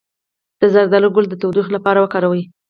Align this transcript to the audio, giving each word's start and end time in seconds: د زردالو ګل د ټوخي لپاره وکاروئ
د 0.59 0.61
زردالو 0.73 1.13
ګل 1.15 1.25
د 1.29 1.33
ټوخي 1.41 1.71
لپاره 1.73 1.99
وکاروئ 1.99 2.43